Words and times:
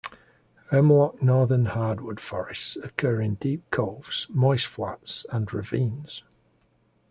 Hemlock-northern 0.71 1.65
hardwood 1.65 2.19
forests 2.19 2.75
occur 2.77 3.21
in 3.21 3.35
deep 3.35 3.69
coves, 3.69 4.25
moist 4.31 4.65
flats, 4.65 5.27
and 5.31 5.53
ravines. 5.53 6.23